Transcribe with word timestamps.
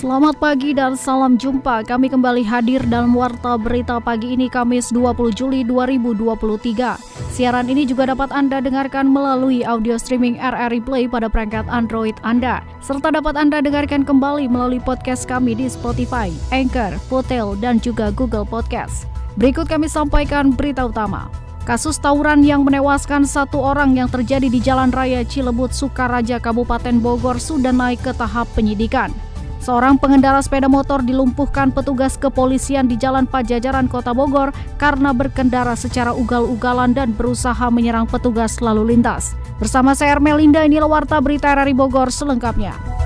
Selamat 0.00 0.40
pagi 0.40 0.72
dan 0.72 0.96
salam 0.96 1.36
jumpa. 1.36 1.84
Kami 1.84 2.08
kembali 2.08 2.40
hadir 2.40 2.80
dalam 2.88 3.12
Warta 3.12 3.60
Berita 3.60 4.00
pagi 4.00 4.32
ini 4.32 4.48
Kamis 4.48 4.88
20 4.96 5.12
Juli 5.36 5.60
2023. 5.60 6.96
Siaran 7.28 7.68
ini 7.68 7.84
juga 7.84 8.08
dapat 8.08 8.32
Anda 8.32 8.64
dengarkan 8.64 9.12
melalui 9.12 9.60
audio 9.60 10.00
streaming 10.00 10.40
RRI 10.40 10.80
Play 10.80 11.04
pada 11.04 11.28
perangkat 11.28 11.68
Android 11.68 12.16
Anda. 12.24 12.64
Serta 12.80 13.12
dapat 13.12 13.36
Anda 13.36 13.60
dengarkan 13.60 14.08
kembali 14.08 14.48
melalui 14.48 14.80
podcast 14.80 15.28
kami 15.28 15.52
di 15.52 15.68
Spotify, 15.68 16.32
Anchor, 16.48 16.96
Potel, 17.12 17.52
dan 17.60 17.76
juga 17.76 18.08
Google 18.08 18.48
Podcast. 18.48 19.04
Berikut 19.36 19.68
kami 19.68 19.84
sampaikan 19.84 20.56
berita 20.56 20.88
utama. 20.88 21.28
Kasus 21.68 22.00
tawuran 22.00 22.40
yang 22.40 22.64
menewaskan 22.64 23.28
satu 23.28 23.60
orang 23.60 24.00
yang 24.00 24.08
terjadi 24.08 24.48
di 24.48 24.64
Jalan 24.64 24.96
Raya 24.96 25.28
Cilebut, 25.28 25.76
Sukaraja, 25.76 26.40
Kabupaten 26.40 26.96
Bogor 27.04 27.36
sudah 27.36 27.76
naik 27.76 28.00
ke 28.00 28.16
tahap 28.16 28.48
penyidikan. 28.56 29.12
Seorang 29.70 30.02
pengendara 30.02 30.42
sepeda 30.42 30.66
motor 30.66 30.98
dilumpuhkan 30.98 31.70
petugas 31.70 32.18
kepolisian 32.18 32.90
di 32.90 32.98
Jalan 32.98 33.22
Pajajaran 33.22 33.86
Kota 33.86 34.10
Bogor 34.10 34.50
karena 34.82 35.14
berkendara 35.14 35.78
secara 35.78 36.10
ugal-ugalan 36.10 36.90
dan 36.90 37.14
berusaha 37.14 37.70
menyerang 37.70 38.10
petugas 38.10 38.58
lalu 38.58 38.98
lintas. 38.98 39.38
Bersama 39.62 39.94
saya 39.94 40.18
Ermelinda, 40.18 40.66
inilah 40.66 40.90
Warta 40.90 41.22
Berita 41.22 41.54
RRI 41.54 41.78
Bogor 41.78 42.10
selengkapnya. 42.10 42.99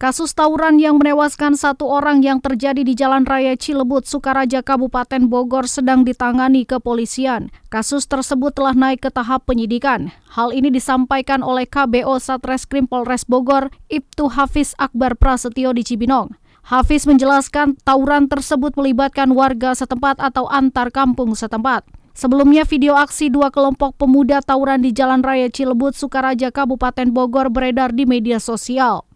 Kasus 0.00 0.32
tawuran 0.32 0.80
yang 0.80 0.96
menewaskan 0.96 1.60
satu 1.60 1.84
orang 1.84 2.24
yang 2.24 2.40
terjadi 2.40 2.80
di 2.80 2.96
Jalan 2.96 3.28
Raya 3.28 3.52
Cilebut, 3.52 4.08
Sukaraja, 4.08 4.64
Kabupaten 4.64 5.28
Bogor 5.28 5.68
sedang 5.68 6.08
ditangani 6.08 6.64
kepolisian. 6.64 7.52
Kasus 7.68 8.08
tersebut 8.08 8.56
telah 8.56 8.72
naik 8.72 9.04
ke 9.04 9.12
tahap 9.12 9.44
penyidikan. 9.44 10.08
Hal 10.32 10.56
ini 10.56 10.72
disampaikan 10.72 11.44
oleh 11.44 11.68
KBO 11.68 12.16
Satreskrim 12.16 12.88
Polres 12.88 13.28
Bogor, 13.28 13.68
Ibtu 13.92 14.32
Hafiz 14.32 14.72
Akbar 14.80 15.20
Prasetyo 15.20 15.76
di 15.76 15.84
Cibinong. 15.84 16.32
Hafiz 16.64 17.04
menjelaskan 17.04 17.76
tawuran 17.84 18.24
tersebut 18.24 18.72
melibatkan 18.80 19.28
warga 19.36 19.76
setempat 19.76 20.16
atau 20.16 20.48
antar 20.48 20.88
kampung 20.88 21.36
setempat. 21.36 21.84
Sebelumnya 22.16 22.64
video 22.64 22.96
aksi 22.96 23.28
dua 23.28 23.52
kelompok 23.52 24.00
pemuda 24.00 24.40
tawuran 24.40 24.80
di 24.80 24.96
Jalan 24.96 25.20
Raya 25.20 25.52
Cilebut, 25.52 25.92
Sukaraja, 25.92 26.48
Kabupaten 26.48 27.12
Bogor 27.12 27.52
beredar 27.52 27.92
di 27.92 28.08
media 28.08 28.40
sosial. 28.40 29.09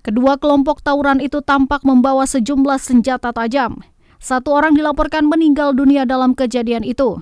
Kedua 0.00 0.40
kelompok 0.40 0.80
tawuran 0.80 1.20
itu 1.20 1.44
tampak 1.44 1.84
membawa 1.84 2.24
sejumlah 2.24 2.80
senjata 2.80 3.36
tajam. 3.36 3.84
Satu 4.20 4.52
orang 4.52 4.76
dilaporkan 4.76 5.28
meninggal 5.28 5.76
dunia 5.76 6.08
dalam 6.08 6.32
kejadian 6.32 6.84
itu. 6.84 7.20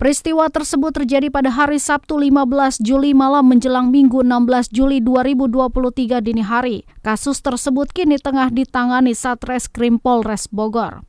Peristiwa 0.00 0.50
tersebut 0.50 0.90
terjadi 0.98 1.30
pada 1.30 1.52
hari 1.52 1.78
Sabtu 1.78 2.18
15 2.18 2.82
Juli 2.82 3.14
malam 3.14 3.46
menjelang 3.46 3.92
Minggu 3.94 4.26
16 4.26 4.74
Juli 4.74 4.98
2023 4.98 6.18
dini 6.18 6.42
hari. 6.42 6.82
Kasus 7.06 7.38
tersebut 7.38 7.92
kini 7.94 8.18
tengah 8.18 8.50
ditangani 8.50 9.14
Satreskrim 9.14 10.02
Polres 10.02 10.50
Bogor. 10.50 11.06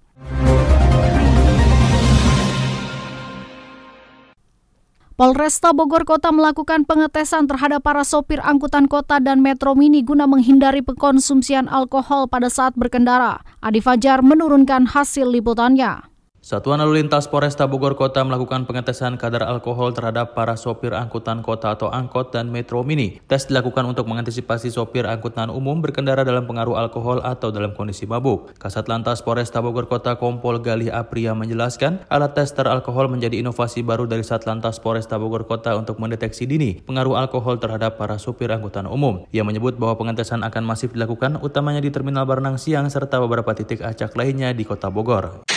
Polresta 5.14 5.78
Bogor 5.78 6.10
Kota 6.10 6.34
melakukan 6.34 6.90
pengetesan 6.90 7.46
terhadap 7.46 7.86
para 7.86 8.02
sopir 8.02 8.42
angkutan 8.42 8.90
kota 8.90 9.22
dan 9.22 9.46
metro 9.46 9.78
mini 9.78 10.02
guna 10.02 10.26
menghindari 10.26 10.82
pengkonsumsian 10.82 11.70
alkohol 11.70 12.26
pada 12.26 12.50
saat 12.50 12.74
berkendara. 12.74 13.46
Adi 13.62 13.78
Fajar 13.78 14.26
menurunkan 14.26 14.90
hasil 14.90 15.30
liputannya. 15.30 16.13
Satuan 16.44 16.84
Lalu 16.84 17.00
Lintas 17.00 17.32
Polresta 17.32 17.72
Bogor 17.72 17.96
Kota 17.96 18.20
melakukan 18.20 18.68
pengetesan 18.68 19.16
kadar 19.16 19.48
alkohol 19.48 19.96
terhadap 19.96 20.36
para 20.36 20.60
sopir 20.60 20.92
angkutan 20.92 21.40
kota 21.40 21.72
atau 21.72 21.88
angkot 21.88 22.36
dan 22.36 22.52
metro 22.52 22.84
mini. 22.84 23.24
Tes 23.32 23.48
dilakukan 23.48 23.88
untuk 23.88 24.12
mengantisipasi 24.12 24.68
sopir 24.68 25.08
angkutan 25.08 25.48
umum 25.48 25.80
berkendara 25.80 26.28
dalam 26.28 26.44
pengaruh 26.44 26.76
alkohol 26.76 27.24
atau 27.24 27.48
dalam 27.48 27.72
kondisi 27.72 28.04
mabuk. 28.04 28.60
Kasat 28.60 28.92
Lantas 28.92 29.24
Polresta 29.24 29.64
Bogor 29.64 29.88
Kota 29.88 30.20
Kompol 30.20 30.60
Galih 30.60 30.92
Apria 30.92 31.32
menjelaskan, 31.32 32.04
alat 32.12 32.36
tester 32.36 32.68
alkohol 32.68 33.08
menjadi 33.08 33.40
inovasi 33.40 33.80
baru 33.80 34.04
dari 34.04 34.28
Satlantas 34.28 34.84
Polresta 34.84 35.16
Bogor 35.16 35.48
Kota 35.48 35.80
untuk 35.80 35.96
mendeteksi 36.04 36.44
dini 36.44 36.84
pengaruh 36.84 37.24
alkohol 37.24 37.56
terhadap 37.56 37.96
para 37.96 38.20
sopir 38.20 38.52
angkutan 38.52 38.84
umum. 38.84 39.24
Ia 39.32 39.48
menyebut 39.48 39.80
bahwa 39.80 39.96
pengetesan 39.96 40.44
akan 40.44 40.68
masif 40.68 40.92
dilakukan 40.92 41.40
utamanya 41.40 41.80
di 41.80 41.88
Terminal 41.88 42.28
Barnang 42.28 42.60
Siang 42.60 42.92
serta 42.92 43.24
beberapa 43.24 43.56
titik 43.56 43.80
acak 43.80 44.12
lainnya 44.20 44.52
di 44.52 44.68
Kota 44.68 44.92
Bogor. 44.92 45.48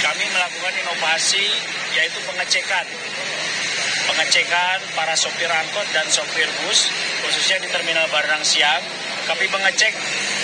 Inovasi 1.17 1.49
yaitu 1.97 2.21
pengecekan 2.29 2.85
pengecekan 4.05 4.79
para 4.93 5.17
sopir 5.17 5.49
angkot 5.49 5.89
dan 5.97 6.05
sopir 6.13 6.45
bus 6.61 6.93
khususnya 7.25 7.57
di 7.65 7.73
terminal 7.73 8.05
Barang 8.13 8.45
Siang 8.45 8.85
kami 9.25 9.49
mengecek 9.49 9.97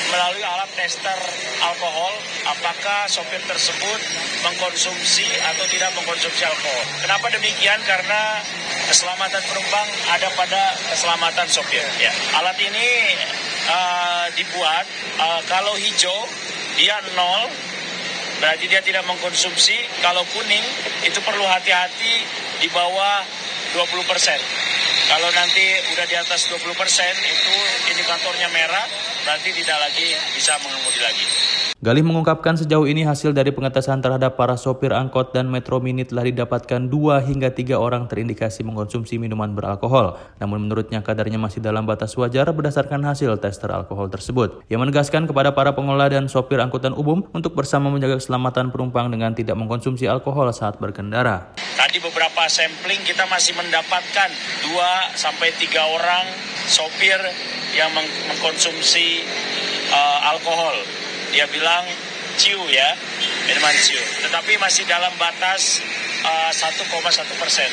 melalui 0.08 0.40
alat 0.40 0.72
tester 0.72 1.18
alkohol 1.60 2.16
apakah 2.56 3.04
sopir 3.04 3.44
tersebut 3.44 4.00
mengkonsumsi 4.48 5.28
atau 5.52 5.68
tidak 5.68 5.92
mengkonsumsi 5.92 6.40
alkohol. 6.40 6.84
Kenapa 7.04 7.28
demikian? 7.36 7.76
Karena 7.84 8.40
keselamatan 8.88 9.44
penumpang 9.44 9.88
ada 10.08 10.32
pada 10.32 10.72
keselamatan 10.88 11.52
sopir. 11.52 11.84
Ya. 12.00 12.16
Alat 12.40 12.56
ini 12.56 13.12
uh, 13.68 14.24
dibuat 14.40 14.88
uh, 15.20 15.44
kalau 15.52 15.76
hijau 15.76 16.16
dia 16.80 16.96
nol 17.12 17.71
berarti 18.42 18.66
dia 18.66 18.82
tidak 18.82 19.06
mengkonsumsi. 19.06 19.78
Kalau 20.02 20.26
kuning 20.34 20.66
itu 21.06 21.22
perlu 21.22 21.46
hati-hati 21.46 22.14
di 22.58 22.68
bawah 22.74 23.22
20 23.78 24.10
persen. 24.10 24.36
Kalau 25.06 25.30
nanti 25.30 25.62
udah 25.94 26.06
di 26.10 26.16
atas 26.18 26.50
20 26.50 26.74
persen 26.74 27.14
itu 27.22 27.54
indikatornya 27.94 28.50
merah, 28.50 28.86
berarti 29.22 29.54
tidak 29.54 29.78
lagi 29.78 30.18
bisa 30.34 30.58
mengemudi 30.58 31.00
lagi. 31.00 31.26
Galih 31.82 32.06
mengungkapkan 32.06 32.54
sejauh 32.54 32.86
ini 32.86 33.02
hasil 33.02 33.34
dari 33.34 33.50
pengetesan 33.50 33.98
terhadap 33.98 34.38
para 34.38 34.54
sopir 34.54 34.94
angkot 34.94 35.34
dan 35.34 35.50
metro 35.50 35.82
mini 35.82 36.06
telah 36.06 36.22
didapatkan 36.22 36.86
dua 36.86 37.18
hingga 37.18 37.50
tiga 37.50 37.82
orang 37.82 38.06
terindikasi 38.06 38.62
mengkonsumsi 38.62 39.18
minuman 39.18 39.50
beralkohol. 39.50 40.14
Namun 40.38 40.62
menurutnya 40.62 41.02
kadarnya 41.02 41.42
masih 41.42 41.58
dalam 41.58 41.82
batas 41.82 42.14
wajar 42.14 42.46
berdasarkan 42.54 43.02
hasil 43.02 43.34
tester 43.42 43.66
alkohol 43.74 44.06
tersebut. 44.14 44.62
Ia 44.70 44.78
menegaskan 44.78 45.26
kepada 45.26 45.58
para 45.58 45.74
pengelola 45.74 46.06
dan 46.06 46.30
sopir 46.30 46.62
angkutan 46.62 46.94
umum 46.94 47.26
untuk 47.34 47.58
bersama 47.58 47.90
menjaga 47.90 48.22
keselamatan 48.22 48.70
penumpang 48.70 49.10
dengan 49.10 49.34
tidak 49.34 49.58
mengkonsumsi 49.58 50.06
alkohol 50.06 50.54
saat 50.54 50.78
berkendara. 50.78 51.50
Tadi 51.58 51.98
beberapa 51.98 52.46
sampling 52.46 53.02
kita 53.02 53.26
masih 53.26 53.58
mendapatkan 53.58 54.30
dua 54.70 55.10
sampai 55.18 55.50
tiga 55.58 55.82
orang 55.82 56.30
sopir 56.62 57.18
yang 57.74 57.90
mengkonsumsi 58.30 59.26
uh, 59.90 60.30
alkohol 60.30 60.78
dia 61.32 61.48
bilang 61.48 61.82
ciu 62.36 62.60
ya, 62.68 62.92
minuman 63.48 63.72
ciu. 63.80 63.98
Tetapi 64.28 64.60
masih 64.60 64.84
dalam 64.84 65.10
batas 65.16 65.80
uh, 66.28 66.52
1,1 66.52 67.40
persen. 67.40 67.70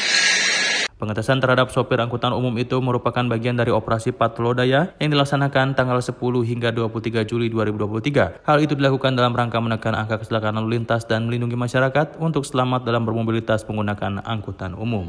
Pengetesan 1.00 1.40
terhadap 1.40 1.72
sopir 1.72 1.96
angkutan 1.96 2.36
umum 2.36 2.52
itu 2.60 2.76
merupakan 2.84 3.24
bagian 3.24 3.56
dari 3.56 3.72
operasi 3.72 4.12
patrolodaya 4.12 4.92
yang 5.00 5.16
dilaksanakan 5.16 5.72
tanggal 5.72 5.96
10 5.96 6.12
hingga 6.44 6.76
23 6.76 7.24
Juli 7.24 7.48
2023. 7.48 8.44
Hal 8.44 8.58
itu 8.60 8.76
dilakukan 8.76 9.16
dalam 9.16 9.32
rangka 9.32 9.64
menekan 9.64 9.96
angka 9.96 10.20
kecelakaan 10.20 10.60
lalu 10.60 10.76
lintas 10.76 11.08
dan 11.08 11.32
melindungi 11.32 11.56
masyarakat 11.56 12.20
untuk 12.20 12.44
selamat 12.44 12.84
dalam 12.84 13.08
bermobilitas 13.08 13.64
menggunakan 13.64 14.28
angkutan 14.28 14.76
umum. 14.76 15.08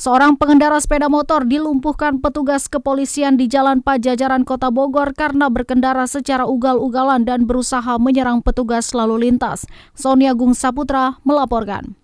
Seorang 0.00 0.40
pengendara 0.40 0.80
sepeda 0.80 1.12
motor 1.12 1.44
dilumpuhkan 1.44 2.24
petugas 2.24 2.72
kepolisian 2.72 3.36
di 3.36 3.52
Jalan 3.52 3.84
Pajajaran 3.84 4.48
Kota 4.48 4.72
Bogor 4.72 5.12
karena 5.12 5.52
berkendara 5.52 6.08
secara 6.08 6.48
ugal-ugalan 6.48 7.28
dan 7.28 7.44
berusaha 7.44 8.00
menyerang 8.00 8.40
petugas 8.40 8.96
lalu 8.96 9.28
lintas. 9.28 9.68
Sonia 9.92 10.32
Gung 10.32 10.56
Saputra 10.56 11.20
melaporkan. 11.20 12.00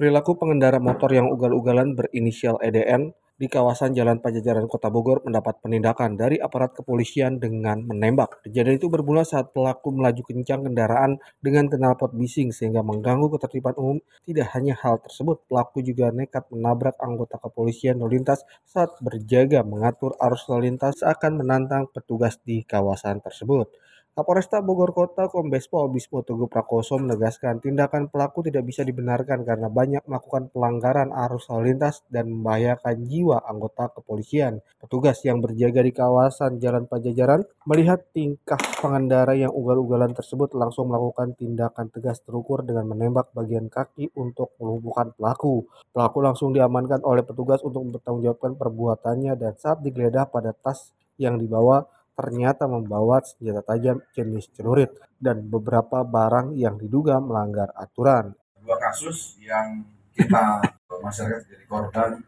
Perilaku 0.00 0.40
pengendara 0.40 0.80
motor 0.80 1.12
yang 1.12 1.28
ugal-ugalan 1.28 1.92
berinisial 1.92 2.56
EDN 2.64 3.12
di 3.34 3.50
kawasan 3.50 3.98
Jalan 3.98 4.22
Pajajaran 4.22 4.70
Kota 4.70 4.86
Bogor 4.94 5.26
mendapat 5.26 5.58
penindakan 5.58 6.14
dari 6.14 6.38
aparat 6.38 6.70
kepolisian 6.78 7.42
dengan 7.42 7.82
menembak. 7.82 8.46
Kejadian 8.46 8.78
itu 8.78 8.86
bermula 8.86 9.26
saat 9.26 9.50
pelaku 9.50 9.90
melaju 9.90 10.22
kencang 10.22 10.70
kendaraan 10.70 11.18
dengan 11.42 11.66
knalpot 11.66 12.14
bising 12.14 12.54
sehingga 12.54 12.86
mengganggu 12.86 13.26
ketertiban 13.34 13.74
umum. 13.74 13.98
Tidak 14.22 14.46
hanya 14.54 14.78
hal 14.78 15.02
tersebut, 15.02 15.42
pelaku 15.50 15.82
juga 15.82 16.14
nekat 16.14 16.46
menabrak 16.54 16.94
anggota 17.02 17.42
kepolisian 17.42 17.98
lalu 17.98 18.22
lintas 18.22 18.46
saat 18.62 18.94
berjaga 19.02 19.66
mengatur 19.66 20.14
arus 20.22 20.46
lalu 20.46 20.70
lintas 20.70 21.02
akan 21.02 21.42
menantang 21.42 21.90
petugas 21.90 22.38
di 22.46 22.62
kawasan 22.62 23.18
tersebut. 23.18 23.83
Kapolresta 24.14 24.62
Bogor 24.62 24.94
Kota 24.94 25.26
Kombes 25.26 25.66
Pol 25.66 25.90
Bismo 25.90 26.22
Teguh 26.22 26.46
Prakoso 26.46 26.94
menegaskan 27.02 27.58
tindakan 27.58 28.06
pelaku 28.06 28.46
tidak 28.46 28.62
bisa 28.62 28.86
dibenarkan 28.86 29.42
karena 29.42 29.66
banyak 29.66 30.06
melakukan 30.06 30.54
pelanggaran 30.54 31.10
arus 31.10 31.50
lalu 31.50 31.74
lintas 31.74 32.06
dan 32.06 32.30
membahayakan 32.30 33.10
jiwa 33.10 33.42
anggota 33.42 33.90
kepolisian. 33.90 34.62
Petugas 34.78 35.18
yang 35.26 35.42
berjaga 35.42 35.82
di 35.82 35.90
kawasan 35.90 36.62
Jalan 36.62 36.86
Pajajaran 36.86 37.42
melihat 37.66 38.06
tingkah 38.14 38.62
pengendara 38.78 39.34
yang 39.34 39.50
ugal-ugalan 39.50 40.14
tersebut 40.14 40.54
langsung 40.54 40.94
melakukan 40.94 41.34
tindakan 41.34 41.90
tegas 41.90 42.22
terukur 42.22 42.62
dengan 42.62 42.86
menembak 42.86 43.34
bagian 43.34 43.66
kaki 43.66 44.14
untuk 44.14 44.54
melumpuhkan 44.62 45.10
pelaku. 45.18 45.66
Pelaku 45.90 46.22
langsung 46.22 46.54
diamankan 46.54 47.02
oleh 47.02 47.26
petugas 47.26 47.66
untuk 47.66 47.82
mempertanggungjawabkan 47.82 48.62
perbuatannya 48.62 49.34
dan 49.34 49.58
saat 49.58 49.82
digeledah 49.82 50.30
pada 50.30 50.54
tas 50.54 50.94
yang 51.18 51.34
dibawa 51.34 51.82
ternyata 52.14 52.70
membawa 52.70 53.18
senjata 53.20 53.74
tajam 53.74 53.98
jenis 54.14 54.46
celurit 54.54 54.94
dan 55.18 55.42
beberapa 55.44 56.06
barang 56.06 56.54
yang 56.54 56.78
diduga 56.78 57.18
melanggar 57.18 57.74
aturan. 57.74 58.34
Dua 58.62 58.78
kasus 58.78 59.38
yang 59.42 59.82
kita 60.14 60.62
masyarakat 61.04 61.42
jadi 61.50 61.64
korban 61.66 62.22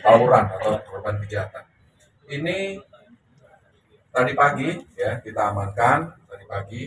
tawuran 0.00 0.44
atau 0.56 0.80
korban 0.88 1.20
kejahatan. 1.24 1.64
Ini 2.30 2.80
tadi 4.10 4.32
pagi 4.34 4.68
ya 4.96 5.20
kita 5.20 5.52
amankan 5.52 6.10
tadi 6.26 6.44
pagi 6.48 6.82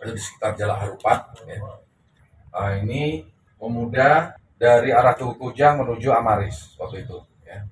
ada 0.00 0.10
di 0.10 0.20
sekitar 0.20 0.56
Jalan 0.56 0.76
Harupat. 0.80 1.18
Ya. 1.44 1.60
Nah, 2.50 2.72
ini 2.82 3.22
pemuda 3.60 4.34
dari 4.56 4.90
arah 4.90 5.14
Tugu 5.14 5.36
Kujang 5.36 5.84
menuju 5.84 6.08
Amaris 6.12 6.74
waktu 6.80 7.04
itu 7.04 7.20
ya. 7.44 7.64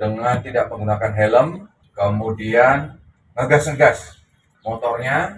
dengan 0.00 0.40
tidak 0.40 0.72
menggunakan 0.72 1.12
helm 1.16 1.69
kemudian 2.00 2.96
ngegas-ngegas. 3.36 4.16
Motornya 4.64 5.36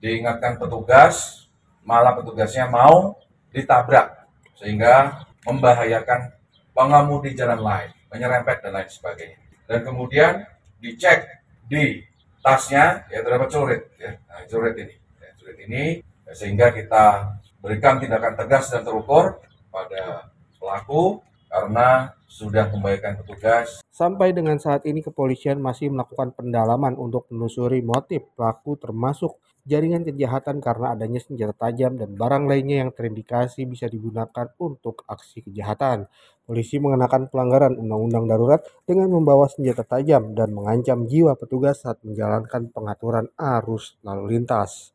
diingatkan 0.00 0.56
petugas 0.56 1.44
malah 1.84 2.16
petugasnya 2.16 2.68
mau 2.72 3.20
ditabrak 3.52 4.24
sehingga 4.56 5.24
membahayakan 5.44 6.32
pengemudi 6.72 7.36
jalan 7.36 7.60
lain 7.60 7.92
menyerempet 8.08 8.64
dan 8.64 8.80
lain 8.80 8.88
sebagainya. 8.88 9.36
Dan 9.68 9.84
kemudian 9.84 10.44
dicek 10.80 11.44
di 11.68 12.00
tasnya 12.40 13.04
ya 13.12 13.20
terdapat 13.20 13.48
celurit 13.52 13.82
ya. 14.00 14.16
Nah, 14.16 14.44
celurit 14.48 14.76
ini. 14.80 14.94
Ya, 15.20 15.30
celurit 15.36 15.58
ini 15.68 15.84
ya, 16.00 16.32
sehingga 16.32 16.72
kita 16.72 17.36
berikan 17.60 18.00
tindakan 18.00 18.40
tegas 18.40 18.72
dan 18.72 18.82
terukur 18.84 19.40
pada 19.68 20.32
pelaku 20.56 21.20
karena 21.48 22.16
sudah 22.30 22.70
membahayakan 22.70 23.26
petugas. 23.26 23.82
Sampai 23.90 24.30
dengan 24.30 24.62
saat 24.62 24.86
ini 24.86 25.02
kepolisian 25.02 25.58
masih 25.58 25.90
melakukan 25.90 26.30
pendalaman 26.30 26.94
untuk 26.94 27.26
menelusuri 27.28 27.82
motif 27.82 28.22
pelaku 28.38 28.78
termasuk 28.78 29.42
jaringan 29.66 30.06
kejahatan 30.06 30.62
karena 30.62 30.96
adanya 30.96 31.20
senjata 31.20 31.52
tajam 31.52 31.98
dan 31.98 32.14
barang 32.14 32.48
lainnya 32.48 32.86
yang 32.86 32.90
terindikasi 32.94 33.66
bisa 33.66 33.90
digunakan 33.90 34.46
untuk 34.62 35.02
aksi 35.04 35.44
kejahatan. 35.50 36.06
Polisi 36.46 36.78
mengenakan 36.78 37.28
pelanggaran 37.28 37.76
undang-undang 37.76 38.24
darurat 38.30 38.62
dengan 38.86 39.10
membawa 39.10 39.50
senjata 39.50 39.84
tajam 39.84 40.32
dan 40.32 40.54
mengancam 40.54 41.04
jiwa 41.10 41.34
petugas 41.36 41.82
saat 41.82 42.00
menjalankan 42.06 42.70
pengaturan 42.72 43.26
arus 43.36 43.98
lalu 44.06 44.38
lintas. 44.38 44.94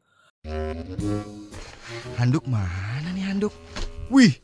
Handuk 2.15 2.47
mana 2.47 3.11
nih 3.13 3.27
handuk? 3.27 3.53
Wih, 4.09 4.35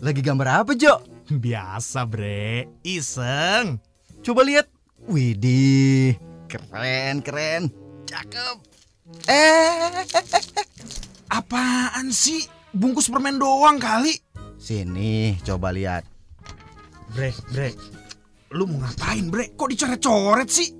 lagi 0.00 0.20
gambar 0.20 0.62
apa, 0.62 0.72
Jo? 0.76 1.15
Biasa 1.44 2.06
bre, 2.06 2.70
iseng. 2.86 3.82
Coba 4.22 4.46
lihat. 4.46 4.70
Widih, 5.06 6.18
keren 6.50 7.22
keren, 7.22 7.70
cakep. 8.10 8.58
Eh, 9.30 10.02
apaan 11.30 12.10
sih? 12.10 12.42
Bungkus 12.74 13.06
permen 13.06 13.38
doang 13.38 13.78
kali. 13.78 14.18
Sini, 14.58 15.38
coba 15.46 15.70
lihat. 15.70 16.02
Bre, 17.14 17.30
bre, 17.54 17.70
lu 18.50 18.66
mau 18.66 18.82
ngapain 18.82 19.30
bre? 19.30 19.54
Kok 19.54 19.68
dicoret-coret 19.70 20.48
sih? 20.50 20.74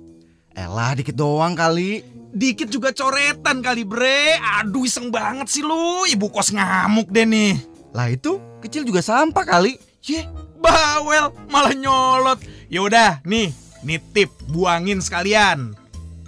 Elah, 0.59 0.99
dikit 0.99 1.15
doang 1.15 1.55
kali. 1.55 2.03
Dikit 2.35 2.67
juga 2.67 2.91
coretan 2.91 3.63
kali 3.63 3.87
bre. 3.87 4.43
Aduh, 4.59 4.91
iseng 4.91 5.15
banget 5.15 5.47
sih 5.47 5.63
lu. 5.63 6.03
Ibu 6.09 6.27
kos 6.35 6.51
ngamuk 6.51 7.15
deh 7.15 7.29
nih. 7.29 7.55
Lah 7.95 8.11
itu 8.11 8.43
kecil 8.59 8.83
juga 8.83 9.07
sampah 9.07 9.47
kali. 9.47 9.86
Ye, 10.07 10.23
bawel, 10.63 11.35
malah 11.51 11.75
nyolot. 11.75 12.39
Yaudah, 12.71 13.27
nih, 13.27 13.51
nitip, 13.83 14.31
buangin 14.47 15.03
sekalian. 15.03 15.75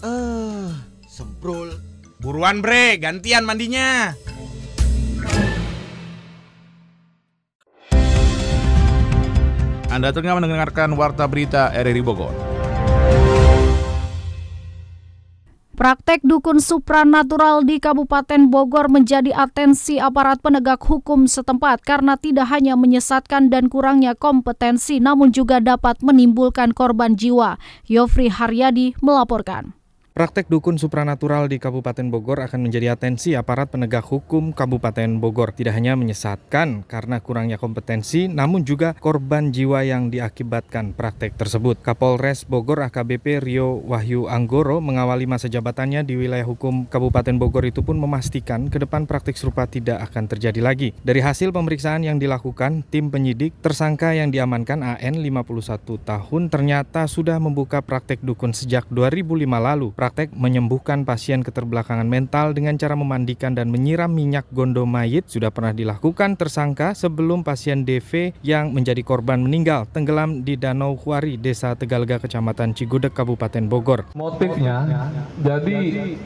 Eh, 0.02 0.06
uh, 0.10 0.74
sebrol. 1.06 1.78
Buruan 2.18 2.58
bre, 2.58 2.98
gantian 2.98 3.46
mandinya. 3.46 4.18
Anda 9.94 10.10
tengah 10.10 10.42
mendengarkan 10.42 10.98
Warta 10.98 11.30
Berita 11.30 11.70
RRI 11.70 12.02
Bogor. 12.02 12.47
Praktek 15.78 16.26
dukun 16.26 16.58
supranatural 16.58 17.62
di 17.62 17.78
Kabupaten 17.78 18.50
Bogor 18.50 18.90
menjadi 18.90 19.30
atensi 19.30 20.02
aparat 20.02 20.42
penegak 20.42 20.82
hukum 20.82 21.30
setempat 21.30 21.86
karena 21.86 22.18
tidak 22.18 22.50
hanya 22.50 22.74
menyesatkan 22.74 23.46
dan 23.46 23.70
kurangnya 23.70 24.18
kompetensi 24.18 24.98
namun 24.98 25.30
juga 25.30 25.62
dapat 25.62 26.02
menimbulkan 26.02 26.74
korban 26.74 27.14
jiwa. 27.14 27.62
Yofri 27.86 28.26
Haryadi 28.26 28.98
melaporkan. 28.98 29.77
Praktek 30.18 30.50
dukun 30.50 30.82
supranatural 30.82 31.46
di 31.46 31.62
Kabupaten 31.62 32.10
Bogor 32.10 32.42
akan 32.42 32.66
menjadi 32.66 32.98
atensi 32.98 33.38
aparat 33.38 33.70
penegak 33.70 34.02
hukum 34.02 34.50
Kabupaten 34.50 35.22
Bogor. 35.22 35.54
Tidak 35.54 35.70
hanya 35.70 35.94
menyesatkan 35.94 36.82
karena 36.90 37.22
kurangnya 37.22 37.54
kompetensi, 37.54 38.26
namun 38.26 38.66
juga 38.66 38.98
korban 38.98 39.54
jiwa 39.54 39.86
yang 39.86 40.10
diakibatkan 40.10 40.98
praktek 40.98 41.38
tersebut. 41.38 41.78
Kapolres 41.86 42.42
Bogor 42.50 42.82
AKBP 42.90 43.46
Rio 43.46 43.78
Wahyu 43.86 44.26
Anggoro 44.26 44.82
mengawali 44.82 45.30
masa 45.30 45.46
jabatannya 45.46 46.02
di 46.02 46.18
wilayah 46.18 46.50
hukum 46.50 46.90
Kabupaten 46.90 47.38
Bogor 47.38 47.70
itu 47.70 47.86
pun 47.86 47.94
memastikan 47.94 48.66
ke 48.66 48.82
depan 48.82 49.06
praktek 49.06 49.38
serupa 49.38 49.70
tidak 49.70 50.02
akan 50.02 50.26
terjadi 50.26 50.58
lagi. 50.58 50.98
Dari 50.98 51.22
hasil 51.22 51.54
pemeriksaan 51.54 52.02
yang 52.02 52.18
dilakukan, 52.18 52.82
tim 52.90 53.14
penyidik 53.14 53.54
tersangka 53.62 54.18
yang 54.18 54.34
diamankan 54.34 54.82
AN 54.82 55.14
51 55.22 55.78
tahun 56.02 56.42
ternyata 56.50 57.06
sudah 57.06 57.38
membuka 57.38 57.78
praktek 57.86 58.18
dukun 58.26 58.50
sejak 58.50 58.82
2005 58.90 59.46
lalu 59.62 59.94
menyembuhkan 60.32 61.04
pasien 61.04 61.44
keterbelakangan 61.44 62.06
mental 62.06 62.56
dengan 62.56 62.78
cara 62.78 62.94
memandikan 62.96 63.52
dan 63.52 63.68
menyiram 63.68 64.08
minyak 64.08 64.48
gondo 64.50 64.86
mayit 64.88 65.28
sudah 65.28 65.52
pernah 65.52 65.76
dilakukan 65.76 66.34
tersangka 66.38 66.96
sebelum 66.96 67.44
pasien 67.44 67.84
DV 67.84 68.38
yang 68.40 68.72
menjadi 68.72 69.04
korban 69.04 69.44
meninggal 69.44 69.84
tenggelam 69.90 70.42
di 70.46 70.56
Danau 70.56 70.96
Huari, 70.96 71.36
Desa 71.36 71.76
Tegalga, 71.76 72.22
Kecamatan 72.22 72.72
Cigudeg, 72.72 73.12
Kabupaten 73.12 73.68
Bogor. 73.68 74.08
Motifnya, 74.16 74.88
jadi 75.42 75.78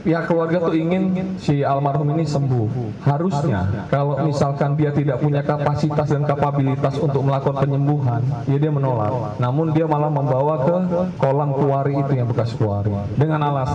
pihak 0.07 0.25
keluarga 0.31 0.71
tuh 0.71 0.77
ingin 0.79 1.37
si 1.43 1.67
almarhum 1.67 2.15
ini 2.15 2.25
sembuh. 2.29 3.03
Harusnya 3.03 3.89
kalau 3.91 4.23
misalkan 4.23 4.79
dia 4.79 4.95
tidak 4.95 5.19
punya 5.19 5.43
kapasitas 5.43 6.07
dan 6.13 6.23
kapabilitas 6.29 6.95
untuk 7.01 7.25
melakukan 7.27 7.67
penyembuhan, 7.67 8.21
ya 8.47 8.57
dia 8.61 8.73
menolak. 8.73 9.37
Namun 9.41 9.75
dia 9.75 9.89
malah 9.89 10.13
membawa 10.13 10.55
ke 10.63 10.77
kolam 11.19 11.51
kuari 11.57 11.95
itu 11.99 12.13
yang 12.15 12.29
bekas 12.29 12.55
kuari 12.55 12.93
dengan 13.17 13.41
alasan 13.43 13.72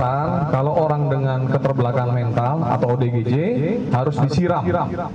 kalau 0.53 0.73
orang 0.77 1.09
dengan 1.09 1.39
keterbelakangan 1.49 2.13
mental 2.13 2.55
atau 2.63 2.87
ODGJ 2.97 3.33
harus 3.91 4.15
disiram, 4.23 4.63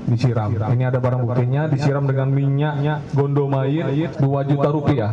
disiram. 0.07 0.49
Ini 0.53 0.91
ada 0.91 0.99
barang 0.99 1.23
buktinya, 1.27 1.71
disiram 1.71 2.05
dengan 2.07 2.29
minyaknya 2.31 3.03
gondomayit 3.15 4.19
2 4.19 4.51
juta 4.51 4.69
rupiah. 4.73 5.11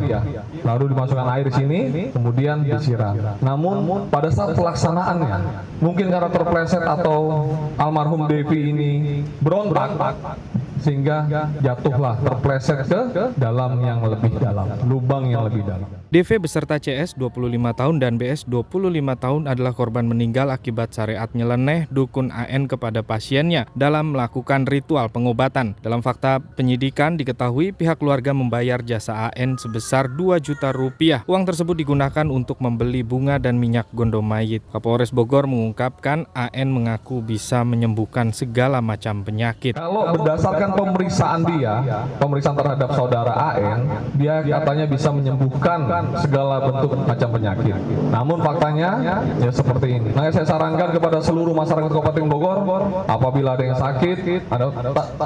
Lalu 0.64 0.84
dimasukkan 0.94 1.26
air 1.36 1.44
di 1.48 1.54
sini, 1.54 1.78
kemudian 2.12 2.62
disiram. 2.66 3.14
Namun 3.40 4.06
pada 4.12 4.28
saat 4.30 4.54
pelaksanaannya, 4.58 5.36
mungkin 5.80 6.10
karena 6.10 6.28
terpleset 6.30 6.82
atau 6.84 7.52
almarhum 7.78 8.26
Devi 8.28 8.74
ini 8.74 8.90
berontak, 9.40 9.96
sehingga 10.80 11.28
jatuhlah 11.60 12.18
terpleset 12.24 12.88
ke 12.88 13.24
dalam 13.36 13.80
yang 13.84 14.00
lebih 14.04 14.34
dalam, 14.40 14.66
lubang 14.88 15.28
yang 15.28 15.46
lebih 15.46 15.62
dalam. 15.64 15.88
DV 16.10 16.42
beserta 16.42 16.74
CS 16.74 17.14
25 17.14 17.54
tahun 17.70 18.02
dan 18.02 18.18
BS 18.18 18.42
25 18.50 18.90
tahun 19.14 19.42
adalah 19.46 19.70
korban 19.70 20.02
meninggal 20.10 20.50
akibat 20.50 20.90
syariat 20.90 21.30
nyeleneh 21.30 21.86
dukun 21.86 22.34
AN 22.34 22.66
kepada 22.66 23.06
pasiennya 23.06 23.70
dalam 23.78 24.18
melakukan 24.18 24.66
ritual 24.66 25.06
pengobatan. 25.06 25.78
Dalam 25.78 26.02
fakta 26.02 26.42
penyidikan 26.42 27.14
diketahui 27.14 27.70
pihak 27.70 28.02
keluarga 28.02 28.34
membayar 28.34 28.82
jasa 28.82 29.30
AN 29.30 29.54
sebesar 29.54 30.10
2 30.10 30.42
juta 30.42 30.74
rupiah. 30.74 31.22
Uang 31.30 31.46
tersebut 31.46 31.78
digunakan 31.78 32.26
untuk 32.26 32.58
membeli 32.58 33.06
bunga 33.06 33.38
dan 33.38 33.62
minyak 33.62 33.86
gondom 33.94 34.26
mayit. 34.26 34.66
Kapolres 34.74 35.14
Bogor 35.14 35.46
mengungkapkan 35.46 36.26
AN 36.34 36.74
mengaku 36.74 37.22
bisa 37.22 37.62
menyembuhkan 37.62 38.34
segala 38.34 38.82
macam 38.82 39.22
penyakit. 39.22 39.78
Kalau 39.78 40.10
berdasarkan 40.10 40.69
pemeriksaan 40.74 41.40
dia, 41.46 42.04
pemeriksaan 42.20 42.56
terhadap 42.56 42.90
saudara 42.92 43.32
AN, 43.54 43.78
dia 44.18 44.42
katanya 44.44 44.84
bisa 44.86 45.08
menyembuhkan 45.10 45.86
segala 46.20 46.60
bentuk 46.64 46.92
macam 47.06 47.28
penyakit. 47.34 47.76
Namun 48.10 48.38
faktanya 48.44 48.90
ya 49.40 49.50
seperti 49.50 49.96
ini. 49.96 50.10
Nah, 50.12 50.28
saya 50.30 50.46
sarankan 50.46 50.92
kepada 50.92 51.18
seluruh 51.24 51.54
masyarakat 51.56 51.90
Kabupaten 51.90 52.26
Bogor, 52.28 52.58
apabila 53.08 53.56
ada 53.56 53.64
yang 53.64 53.78
sakit, 53.78 54.46
ada 54.50 54.66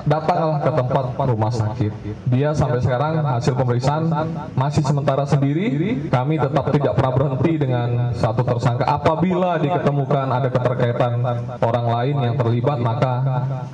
datanglah 0.06 0.58
ke 0.62 0.70
tempat 0.70 1.04
rumah 1.18 1.52
sakit. 1.52 1.92
Dia 2.30 2.54
sampai 2.54 2.80
sekarang 2.80 3.20
hasil 3.24 3.54
pemeriksaan 3.58 4.08
masih 4.54 4.86
sementara 4.86 5.26
sendiri. 5.26 5.66
Kami 6.08 6.38
tetap 6.38 6.70
tidak 6.70 6.92
pernah 6.94 7.12
berhenti 7.12 7.52
dengan 7.58 8.14
satu 8.14 8.46
tersangka. 8.46 8.86
Apabila 8.86 9.58
diketemukan 9.58 10.26
ada 10.30 10.48
keterkaitan 10.48 11.12
orang 11.58 11.86
lain 11.90 12.16
yang 12.22 12.34
terlibat, 12.38 12.78
maka 12.78 13.12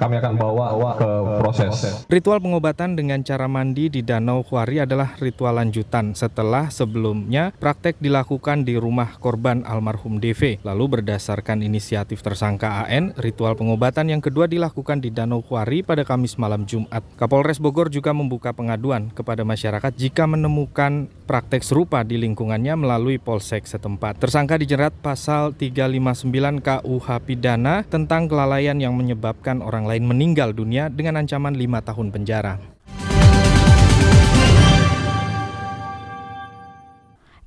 kami 0.00 0.16
akan 0.16 0.34
bawa 0.40 0.96
ke 0.96 1.10
proses. 1.44 1.59
Ritual 2.08 2.40
pengobatan 2.40 2.96
dengan 2.96 3.20
cara 3.20 3.44
mandi 3.44 3.92
di 3.92 4.00
Danau 4.00 4.40
Huari 4.40 4.80
adalah 4.80 5.20
ritual 5.20 5.60
lanjutan 5.60 6.16
setelah 6.16 6.72
sebelumnya 6.72 7.52
praktek 7.60 8.00
dilakukan 8.00 8.64
di 8.64 8.80
rumah 8.80 9.20
korban 9.20 9.60
almarhum 9.68 10.16
DV. 10.16 10.64
Lalu 10.64 11.00
berdasarkan 11.00 11.60
inisiatif 11.60 12.24
tersangka 12.24 12.88
AN, 12.88 13.12
ritual 13.20 13.60
pengobatan 13.60 14.08
yang 14.08 14.24
kedua 14.24 14.48
dilakukan 14.48 15.04
di 15.04 15.12
Danau 15.12 15.44
Huari 15.44 15.84
pada 15.84 16.06
Kamis 16.06 16.40
malam 16.40 16.64
Jumat. 16.64 17.04
Kapolres 17.20 17.60
Bogor 17.60 17.92
juga 17.92 18.16
membuka 18.16 18.56
pengaduan 18.56 19.12
kepada 19.12 19.44
masyarakat 19.44 19.92
jika 19.92 20.24
menemukan 20.24 21.12
praktek 21.28 21.62
serupa 21.62 22.02
di 22.02 22.18
lingkungannya 22.18 22.74
melalui 22.74 23.20
polsek 23.20 23.68
setempat. 23.68 24.18
Tersangka 24.18 24.58
dijerat 24.58 24.90
pasal 24.98 25.54
359 25.54 26.58
KUH 26.58 27.08
pidana 27.22 27.86
tentang 27.86 28.26
kelalaian 28.26 28.74
yang 28.80 28.98
menyebabkan 28.98 29.62
orang 29.62 29.86
lain 29.86 30.08
meninggal 30.08 30.50
dunia 30.50 30.90
dengan 30.90 31.22
ancaman 31.22 31.49
5 31.54 31.88
tahun 31.88 32.08
penjara. 32.14 32.54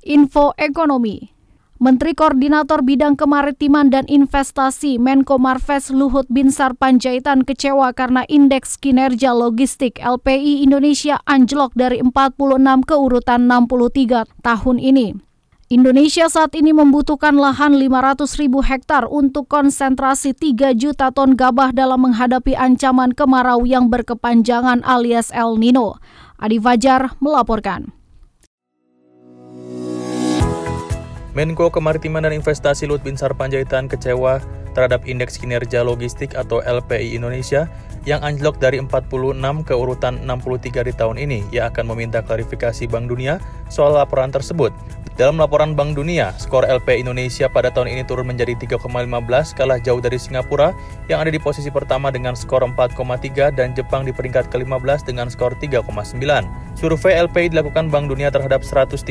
Info 0.04 0.52
Ekonomi 0.60 1.34
Menteri 1.84 2.14
Koordinator 2.14 2.86
Bidang 2.86 3.18
Kemaritiman 3.18 3.90
dan 3.90 4.06
Investasi 4.06 4.96
Menko 4.96 5.42
Marves 5.42 5.90
Luhut 5.90 6.24
Binsar 6.30 6.72
Panjaitan 6.78 7.42
kecewa 7.42 7.90
karena 7.92 8.22
indeks 8.30 8.78
kinerja 8.78 9.34
logistik 9.34 9.98
LPI 9.98 10.62
Indonesia 10.62 11.18
anjlok 11.26 11.74
dari 11.74 11.98
46 12.00 12.88
ke 12.88 12.94
urutan 12.94 13.50
63 13.50 14.22
tahun 14.40 14.76
ini. 14.78 15.33
Indonesia 15.74 16.30
saat 16.30 16.54
ini 16.54 16.70
membutuhkan 16.70 17.34
lahan 17.34 17.74
500 17.74 18.38
ribu 18.38 18.62
hektar 18.62 19.10
untuk 19.10 19.50
konsentrasi 19.50 20.30
3 20.30 20.70
juta 20.70 21.10
ton 21.10 21.34
gabah 21.34 21.74
dalam 21.74 21.98
menghadapi 21.98 22.54
ancaman 22.54 23.10
kemarau 23.10 23.66
yang 23.66 23.90
berkepanjangan 23.90 24.86
alias 24.86 25.34
El 25.34 25.58
Nino. 25.58 25.98
Adi 26.38 26.62
Fajar 26.62 27.18
melaporkan. 27.18 27.90
Menko 31.34 31.66
Kemaritiman 31.74 32.22
dan 32.22 32.38
Investasi 32.38 32.86
Lut 32.86 33.02
Binsar 33.02 33.34
Panjaitan 33.34 33.90
kecewa 33.90 34.38
terhadap 34.78 35.02
indeks 35.10 35.42
kinerja 35.42 35.82
logistik 35.82 36.38
atau 36.38 36.62
LPI 36.62 37.18
Indonesia 37.18 37.66
yang 38.06 38.22
anjlok 38.22 38.62
dari 38.62 38.78
46 38.78 39.42
ke 39.66 39.74
urutan 39.74 40.22
63 40.22 40.86
di 40.86 40.92
tahun 40.94 41.18
ini. 41.18 41.42
Ia 41.50 41.74
akan 41.74 41.90
meminta 41.90 42.22
klarifikasi 42.22 42.86
Bank 42.86 43.10
Dunia 43.10 43.42
soal 43.66 43.98
laporan 43.98 44.30
tersebut. 44.30 44.70
Dalam 45.14 45.38
laporan 45.38 45.78
Bank 45.78 45.94
Dunia, 45.94 46.34
skor 46.42 46.66
LP 46.66 46.98
Indonesia 46.98 47.46
pada 47.46 47.70
tahun 47.70 47.86
ini 47.86 48.02
turun 48.02 48.26
menjadi 48.26 48.58
3,15 48.58 49.54
kalah 49.54 49.78
jauh 49.78 50.02
dari 50.02 50.18
Singapura 50.18 50.74
yang 51.06 51.22
ada 51.22 51.30
di 51.30 51.38
posisi 51.38 51.70
pertama 51.70 52.10
dengan 52.10 52.34
skor 52.34 52.66
4,3 52.66 53.54
dan 53.54 53.78
Jepang 53.78 54.02
di 54.02 54.10
peringkat 54.10 54.50
ke-15 54.50 55.06
dengan 55.06 55.30
skor 55.30 55.54
3,9. 55.54 56.18
Survei 56.74 57.14
LPI 57.14 57.54
dilakukan 57.54 57.86
Bank 57.86 58.10
Dunia 58.10 58.34
terhadap 58.34 58.66
139 58.66 59.06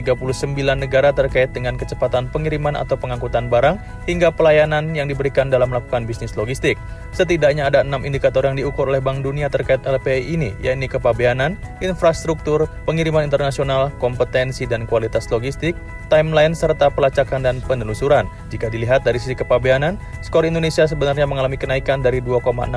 negara 0.75 1.15
terkait 1.15 1.55
dengan 1.55 1.79
kecepatan 1.79 2.27
pengiriman 2.27 2.75
atau 2.75 2.99
pengangkutan 2.99 3.47
barang 3.47 3.79
hingga 4.03 4.35
pelayanan 4.35 4.91
yang 4.91 5.07
diberikan 5.07 5.47
dalam 5.47 5.71
melakukan 5.71 6.03
bisnis 6.03 6.35
logistik. 6.35 6.75
Setidaknya 7.15 7.71
ada 7.71 7.81
enam 7.81 8.03
indikator 8.03 8.43
yang 8.43 8.59
diukur 8.59 8.91
oleh 8.91 8.99
Bank 8.99 9.23
Dunia 9.23 9.47
terkait 9.47 9.79
LPI 9.87 10.35
ini, 10.35 10.51
yakni 10.59 10.91
kepabeanan, 10.91 11.55
infrastruktur, 11.79 12.67
pengiriman 12.83 13.23
internasional, 13.23 13.95
kompetensi 13.95 14.67
dan 14.67 14.83
kualitas 14.83 15.31
logistik, 15.31 15.73
timeline, 16.13 16.53
serta 16.53 16.93
pelacakan 16.93 17.41
dan 17.41 17.57
penelusuran. 17.65 18.29
Jika 18.53 18.69
dilihat 18.69 19.01
dari 19.01 19.17
sisi 19.17 19.33
kepabeanan, 19.33 19.97
skor 20.21 20.45
Indonesia 20.45 20.85
sebenarnya 20.85 21.25
mengalami 21.25 21.57
kenaikan 21.57 22.05
dari 22.05 22.21
2,67 22.21 22.69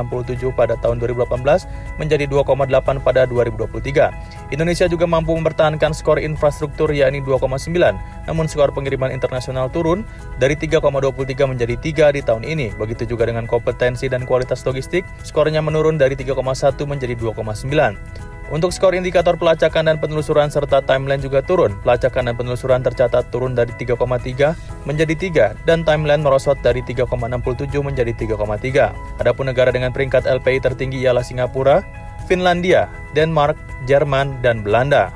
pada 0.56 0.80
tahun 0.80 0.96
2018 1.04 2.00
menjadi 2.00 2.24
2,8 2.24 3.04
pada 3.04 3.28
2023. 3.28 4.56
Indonesia 4.56 4.88
juga 4.88 5.04
mampu 5.04 5.36
mempertahankan 5.36 5.92
skor 5.92 6.16
infrastruktur 6.16 6.88
yakni 6.96 7.20
2,9, 7.20 7.60
namun 8.24 8.48
skor 8.48 8.72
pengiriman 8.72 9.12
internasional 9.12 9.68
turun 9.68 10.08
dari 10.40 10.56
3,23 10.56 11.44
menjadi 11.44 11.76
3 11.76 12.16
di 12.16 12.20
tahun 12.24 12.48
ini. 12.48 12.72
Begitu 12.80 13.04
juga 13.04 13.28
dengan 13.28 13.44
kompetensi 13.44 14.08
dan 14.08 14.24
kualitas 14.24 14.64
logistik, 14.64 15.04
skornya 15.20 15.60
menurun 15.60 16.00
dari 16.00 16.16
3,1 16.16 16.88
menjadi 16.88 17.12
2,9. 17.12 18.35
Untuk 18.46 18.70
skor 18.70 18.94
indikator 18.94 19.34
pelacakan 19.34 19.90
dan 19.90 19.98
penelusuran 19.98 20.46
serta 20.46 20.78
timeline 20.78 21.18
juga 21.18 21.42
turun. 21.42 21.74
Pelacakan 21.82 22.30
dan 22.30 22.34
penelusuran 22.38 22.78
tercatat 22.78 23.26
turun 23.34 23.58
dari 23.58 23.74
3,3 23.74 24.86
menjadi 24.86 25.14
3 25.58 25.66
dan 25.66 25.82
timeline 25.82 26.22
merosot 26.22 26.54
dari 26.62 26.78
3,67 26.86 27.74
menjadi 27.82 28.12
3,3. 28.14 28.94
Adapun 29.18 29.50
negara 29.50 29.74
dengan 29.74 29.90
peringkat 29.90 30.30
LPI 30.30 30.62
tertinggi 30.62 31.02
ialah 31.02 31.26
Singapura, 31.26 31.82
Finlandia, 32.30 32.86
Denmark, 33.18 33.58
Jerman, 33.90 34.38
dan 34.46 34.62
Belanda. 34.62 35.10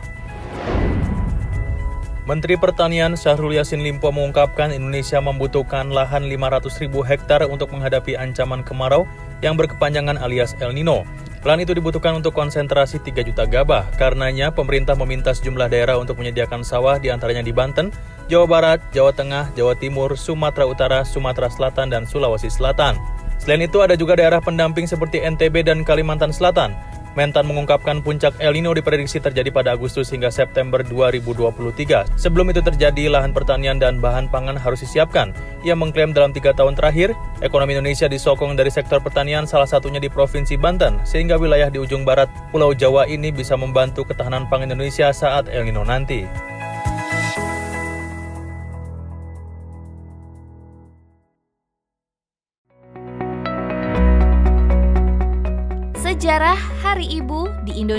Menteri 2.27 2.59
Pertanian 2.59 3.15
Syahrul 3.15 3.55
Yassin 3.59 3.83
Limpo 3.83 4.11
mengungkapkan 4.11 4.75
Indonesia 4.75 5.19
membutuhkan 5.23 5.91
lahan 5.91 6.27
500 6.27 6.83
ribu 6.83 7.03
hektar 7.03 7.47
untuk 7.47 7.75
menghadapi 7.75 8.15
ancaman 8.19 8.67
kemarau 8.67 9.07
yang 9.39 9.55
berkepanjangan 9.55 10.19
alias 10.19 10.55
El 10.59 10.75
Nino. 10.75 11.07
Plan 11.41 11.57
itu 11.57 11.73
dibutuhkan 11.73 12.13
untuk 12.21 12.37
konsentrasi 12.37 13.01
3 13.01 13.25
juta 13.25 13.49
gabah. 13.49 13.89
Karenanya, 13.97 14.53
pemerintah 14.53 14.93
meminta 14.93 15.33
sejumlah 15.33 15.73
daerah 15.73 15.97
untuk 15.97 16.21
menyediakan 16.21 16.61
sawah 16.61 17.01
di 17.01 17.09
antaranya 17.09 17.41
di 17.41 17.49
Banten, 17.49 17.89
Jawa 18.29 18.45
Barat, 18.45 18.79
Jawa 18.93 19.17
Tengah, 19.17 19.49
Jawa 19.57 19.73
Timur, 19.73 20.13
Sumatera 20.21 20.69
Utara, 20.69 21.01
Sumatera 21.01 21.49
Selatan, 21.49 21.89
dan 21.89 22.05
Sulawesi 22.05 22.53
Selatan. 22.53 23.01
Selain 23.41 23.65
itu, 23.65 23.81
ada 23.81 23.97
juga 23.97 24.21
daerah 24.21 24.37
pendamping 24.45 24.85
seperti 24.85 25.25
NTB 25.25 25.65
dan 25.65 25.81
Kalimantan 25.81 26.29
Selatan. 26.29 26.77
Mentan 27.19 27.43
mengungkapkan 27.51 27.99
puncak 28.07 28.39
El 28.39 28.55
Nino 28.55 28.71
diprediksi 28.71 29.19
terjadi 29.19 29.51
pada 29.51 29.75
Agustus 29.75 30.15
hingga 30.15 30.31
September 30.31 30.79
2023. 30.87 32.07
Sebelum 32.15 32.47
itu 32.55 32.63
terjadi, 32.63 33.11
lahan 33.11 33.35
pertanian 33.35 33.83
dan 33.83 33.99
bahan 33.99 34.31
pangan 34.31 34.55
harus 34.55 34.87
disiapkan. 34.87 35.35
Ia 35.67 35.75
mengklaim 35.75 36.15
dalam 36.15 36.31
tiga 36.31 36.55
tahun 36.55 36.79
terakhir, 36.79 37.11
ekonomi 37.43 37.75
Indonesia 37.75 38.07
disokong 38.07 38.55
dari 38.55 38.71
sektor 38.71 39.03
pertanian 39.03 39.43
salah 39.43 39.67
satunya 39.67 39.99
di 39.99 40.07
Provinsi 40.07 40.55
Banten, 40.55 41.03
sehingga 41.03 41.35
wilayah 41.35 41.67
di 41.67 41.83
ujung 41.83 42.07
barat 42.07 42.31
Pulau 42.55 42.71
Jawa 42.71 43.11
ini 43.11 43.35
bisa 43.35 43.59
membantu 43.59 44.07
ketahanan 44.07 44.47
pangan 44.47 44.71
Indonesia 44.71 45.11
saat 45.11 45.51
El 45.51 45.67
Nino 45.67 45.83
nanti. 45.83 46.50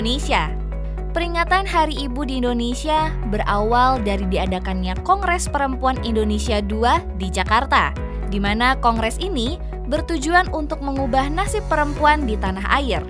Indonesia 0.02 0.50
Peringatan 1.14 1.62
Hari 1.62 1.94
Ibu 1.94 2.26
di 2.26 2.42
Indonesia 2.42 3.14
berawal 3.30 4.02
dari 4.02 4.26
diadakannya 4.26 4.98
Kongres 5.06 5.46
Perempuan 5.46 5.94
Indonesia 6.02 6.58
II 6.58 6.98
di 7.22 7.30
Jakarta, 7.30 7.94
di 8.26 8.42
mana 8.42 8.74
kongres 8.82 9.22
ini 9.22 9.62
bertujuan 9.86 10.50
untuk 10.50 10.82
mengubah 10.82 11.30
nasib 11.30 11.62
perempuan 11.70 12.26
di 12.26 12.34
tanah 12.34 12.66
air. 12.82 13.06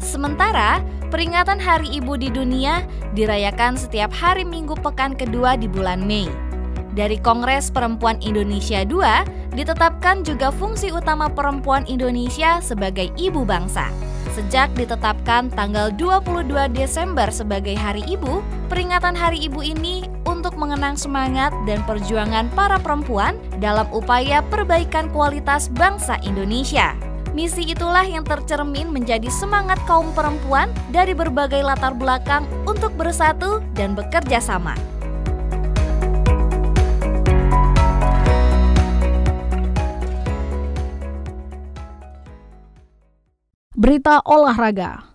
Sementara, 0.00 0.80
peringatan 1.12 1.60
Hari 1.60 2.00
Ibu 2.00 2.16
di 2.16 2.32
dunia 2.32 2.80
dirayakan 3.12 3.76
setiap 3.76 4.08
hari 4.16 4.48
Minggu 4.48 4.72
pekan 4.80 5.12
kedua 5.12 5.60
di 5.60 5.68
bulan 5.68 6.00
Mei. 6.00 6.32
Dari 6.96 7.20
Kongres 7.20 7.68
Perempuan 7.68 8.16
Indonesia 8.24 8.80
II, 8.88 9.04
ditetapkan 9.52 10.24
juga 10.24 10.48
fungsi 10.48 10.96
utama 10.96 11.28
perempuan 11.28 11.84
Indonesia 11.84 12.56
sebagai 12.64 13.12
ibu 13.20 13.44
bangsa. 13.44 14.11
Sejak 14.32 14.72
ditetapkan 14.72 15.52
tanggal 15.52 15.92
22 16.00 16.48
Desember 16.72 17.28
sebagai 17.28 17.76
Hari 17.76 18.00
Ibu, 18.16 18.40
peringatan 18.72 19.12
Hari 19.12 19.44
Ibu 19.44 19.60
ini 19.60 20.08
untuk 20.24 20.56
mengenang 20.56 20.96
semangat 20.96 21.52
dan 21.68 21.84
perjuangan 21.84 22.48
para 22.56 22.80
perempuan 22.80 23.36
dalam 23.60 23.84
upaya 23.92 24.40
perbaikan 24.48 25.12
kualitas 25.12 25.68
bangsa 25.76 26.16
Indonesia. 26.24 26.96
Misi 27.36 27.76
itulah 27.76 28.08
yang 28.08 28.24
tercermin 28.24 28.88
menjadi 28.88 29.28
semangat 29.28 29.76
kaum 29.84 30.08
perempuan 30.16 30.72
dari 30.88 31.12
berbagai 31.12 31.60
latar 31.60 31.92
belakang 31.92 32.48
untuk 32.64 32.96
bersatu 32.96 33.60
dan 33.76 33.92
bekerja 33.92 34.40
sama. 34.40 34.72
berita 43.82 44.22
olahraga. 44.22 45.10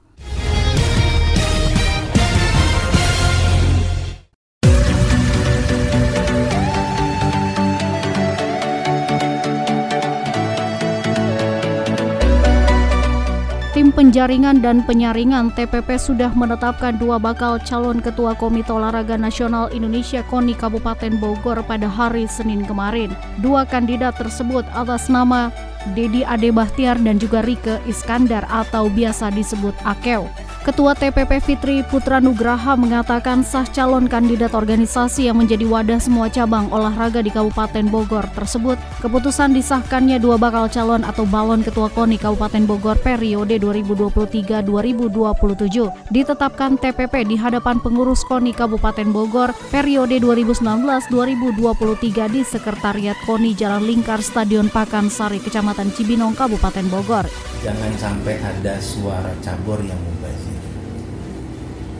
Tim 13.71 13.95
Penjaringan 13.95 14.59
dan 14.59 14.83
Penyaringan 14.83 15.55
TPP 15.55 15.95
sudah 15.95 16.35
menetapkan 16.35 16.99
dua 16.99 17.15
bakal 17.15 17.63
calon 17.63 18.03
Ketua 18.03 18.35
Komite 18.35 18.75
Olahraga 18.75 19.15
Nasional 19.15 19.71
Indonesia 19.71 20.27
KONI 20.27 20.59
Kabupaten 20.59 21.15
Bogor 21.23 21.63
pada 21.63 21.87
hari 21.87 22.27
Senin 22.27 22.67
kemarin. 22.67 23.15
Dua 23.39 23.63
kandidat 23.63 24.19
tersebut 24.19 24.67
atas 24.75 25.07
nama 25.07 25.55
Dedi 25.93 26.25
Ade 26.25 26.51
Bahtiar 26.51 26.97
dan 26.99 27.21
juga 27.21 27.45
Rike 27.45 27.79
Iskandar 27.85 28.43
atau 28.49 28.91
biasa 28.91 29.31
disebut 29.31 29.75
Akeo. 29.85 30.27
Ketua 30.67 30.91
TPP 30.99 31.39
Fitri 31.39 31.79
Putra 31.79 32.19
Nugraha 32.19 32.75
mengatakan 32.75 33.39
sah 33.39 33.63
calon 33.63 34.03
kandidat 34.03 34.51
organisasi 34.51 35.31
yang 35.31 35.39
menjadi 35.39 35.63
wadah 35.63 35.95
semua 35.95 36.27
cabang 36.27 36.67
olahraga 36.75 37.23
di 37.23 37.31
Kabupaten 37.31 37.87
Bogor 37.87 38.27
tersebut. 38.35 38.75
Keputusan 38.99 39.55
disahkannya 39.55 40.19
dua 40.19 40.35
bakal 40.35 40.67
calon 40.67 41.07
atau 41.07 41.23
balon 41.23 41.63
Ketua 41.63 41.87
KONI 41.87 42.19
Kabupaten 42.19 42.67
Bogor 42.67 42.99
periode 42.99 43.55
2023-2027 43.63 46.11
ditetapkan 46.11 46.75
TPP 46.75 47.15
di 47.23 47.39
hadapan 47.39 47.79
pengurus 47.79 48.27
KONI 48.27 48.51
Kabupaten 48.51 49.07
Bogor 49.15 49.55
periode 49.71 50.19
2019-2023 50.19 52.27
di 52.27 52.43
Sekretariat 52.43 53.15
KONI 53.23 53.55
Jalan 53.55 53.87
Lingkar 53.87 54.19
Stadion 54.19 54.67
Pakansari 54.67 55.39
Kecamatan 55.39 55.95
Cibinong 55.95 56.35
Kabupaten 56.35 56.91
Bogor. 56.91 57.23
Jangan 57.63 57.95
sampai 57.95 58.35
ada 58.43 58.75
suara 58.83 59.31
cabur 59.39 59.79
yang 59.79 59.95
mubazir 60.03 60.36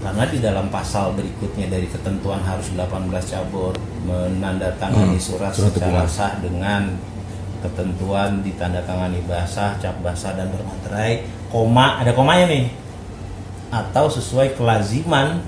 karena 0.08 0.24
di 0.24 0.40
dalam 0.40 0.72
pasal 0.72 1.12
berikutnya 1.20 1.68
dari 1.68 1.84
ketentuan 1.92 2.40
harus 2.40 2.72
18 2.72 3.12
cabur 3.28 3.76
menandatangani 4.08 5.20
hmm, 5.20 5.28
surat, 5.28 5.52
surat 5.52 5.76
secara 5.76 6.08
sah 6.08 6.40
dengan 6.40 6.96
ketentuan 7.60 8.40
ditandatangani 8.40 9.20
basah, 9.28 9.76
cap 9.84 10.00
basah 10.00 10.32
dan 10.32 10.48
bermaterai, 10.48 11.28
koma 11.52 12.00
ada 12.00 12.16
komanya 12.16 12.48
nih 12.48 12.72
atau 13.68 14.08
sesuai 14.08 14.56
kelaziman 14.56 15.44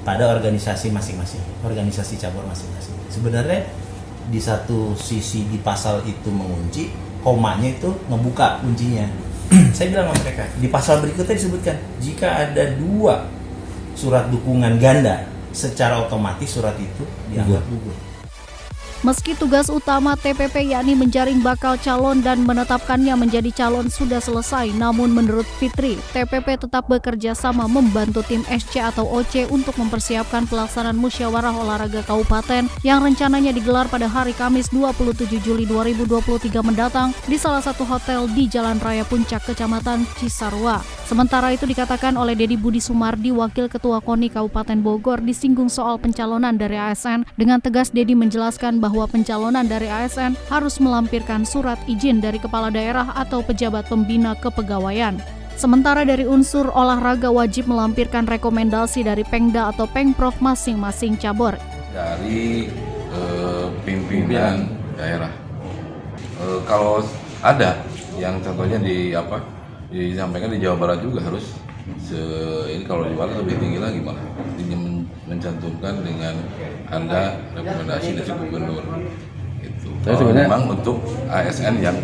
pada 0.00 0.32
organisasi 0.32 0.88
masing-masing, 0.88 1.44
organisasi 1.60 2.16
cabur 2.16 2.40
masing-masing. 2.48 2.96
Sebenarnya 3.12 3.68
di 4.32 4.40
satu 4.40 4.96
sisi 4.96 5.44
di 5.52 5.60
pasal 5.60 6.00
itu 6.08 6.32
mengunci, 6.32 6.88
komanya 7.20 7.68
itu 7.68 7.92
ngebuka 8.08 8.64
kuncinya. 8.64 9.04
Saya 9.76 9.92
bilang 9.92 10.08
sama 10.08 10.24
mereka, 10.24 10.48
di 10.56 10.68
pasal 10.72 11.04
berikutnya 11.04 11.36
disebutkan 11.36 11.76
jika 12.00 12.48
ada 12.48 12.64
dua 12.80 13.43
surat 13.94 14.30
dukungan 14.30 14.78
ganda, 14.82 15.26
secara 15.54 16.02
otomatis 16.02 16.50
surat 16.50 16.74
itu 16.78 17.06
dianggap 17.30 17.62
gugur. 17.70 17.94
Meski 19.04 19.36
tugas 19.36 19.68
utama 19.68 20.16
TPP 20.16 20.72
yakni 20.72 20.96
menjaring 20.96 21.44
bakal 21.44 21.76
calon 21.76 22.24
dan 22.24 22.40
menetapkannya 22.40 23.12
menjadi 23.20 23.52
calon 23.52 23.92
sudah 23.92 24.16
selesai, 24.16 24.72
namun 24.72 25.12
menurut 25.12 25.44
Fitri, 25.60 26.00
TPP 26.16 26.56
tetap 26.56 26.88
bekerja 26.88 27.36
sama 27.36 27.68
membantu 27.68 28.24
tim 28.24 28.40
SC 28.48 28.80
atau 28.80 29.04
OC 29.04 29.52
untuk 29.52 29.76
mempersiapkan 29.76 30.48
pelaksanaan 30.48 30.96
musyawarah 30.96 31.52
olahraga 31.52 32.00
kabupaten 32.00 32.64
yang 32.80 33.04
rencananya 33.04 33.52
digelar 33.52 33.92
pada 33.92 34.08
hari 34.08 34.32
Kamis 34.32 34.72
27 34.72 35.28
Juli 35.36 35.68
2023 35.68 36.64
mendatang 36.64 37.12
di 37.28 37.36
salah 37.36 37.60
satu 37.60 37.84
hotel 37.84 38.24
di 38.32 38.48
Jalan 38.48 38.80
Raya 38.80 39.04
Puncak, 39.04 39.44
Kecamatan 39.52 40.08
Cisarua. 40.16 40.80
Sementara 41.04 41.52
itu 41.52 41.68
dikatakan 41.68 42.16
oleh 42.16 42.32
Dedi 42.32 42.56
Budi 42.56 42.80
Sumardi, 42.80 43.28
Wakil 43.28 43.68
Ketua 43.68 44.00
KONI 44.00 44.32
Kabupaten 44.32 44.80
Bogor, 44.80 45.20
disinggung 45.20 45.68
soal 45.68 46.00
pencalonan 46.00 46.56
dari 46.56 46.80
ASN. 46.80 47.28
Dengan 47.36 47.60
tegas 47.60 47.92
Dedi 47.92 48.16
menjelaskan 48.16 48.80
bahwa 48.80 49.04
pencalonan 49.04 49.68
dari 49.68 49.84
ASN 49.84 50.32
harus 50.48 50.80
melampirkan 50.80 51.44
surat 51.44 51.76
izin 51.84 52.24
dari 52.24 52.40
kepala 52.40 52.72
daerah 52.72 53.12
atau 53.20 53.44
pejabat 53.44 53.84
pembina 53.84 54.32
kepegawaian. 54.32 55.20
Sementara 55.60 56.08
dari 56.08 56.24
unsur 56.24 56.72
olahraga 56.72 57.28
wajib 57.28 57.68
melampirkan 57.68 58.24
rekomendasi 58.24 59.04
dari 59.04 59.28
Pengda 59.28 59.76
atau 59.76 59.84
Pengprov 59.84 60.40
masing-masing 60.40 61.20
cabur. 61.20 61.60
Dari 61.92 62.72
uh, 63.12 63.68
pimpinan 63.84 64.72
daerah. 64.96 65.30
Uh, 66.40 66.64
kalau 66.64 67.04
ada 67.44 67.76
yang 68.16 68.40
contohnya 68.40 68.80
di 68.80 69.12
apa 69.14 69.53
disampaikan 69.94 70.50
di 70.50 70.58
Jawa 70.58 70.76
Barat 70.76 70.98
juga 70.98 71.22
harus 71.22 71.54
se 72.00 72.18
ini 72.72 72.82
kalau 72.82 73.06
di 73.06 73.14
Barat 73.14 73.38
lebih 73.38 73.60
tinggi 73.62 73.78
lagi 73.78 74.00
malah 74.02 74.24
ini 74.58 75.06
mencantumkan 75.24 76.02
dengan 76.02 76.34
anda 76.90 77.38
rekomendasi 77.54 78.18
dari 78.18 78.32
gubernur 78.34 78.84
itu 79.62 79.88
sebenarnya 80.04 80.50
memang 80.50 80.62
untuk 80.74 81.00
ASN 81.30 81.80
yang 81.80 81.96